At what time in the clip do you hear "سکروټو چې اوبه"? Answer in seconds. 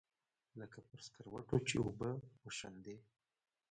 1.07-2.09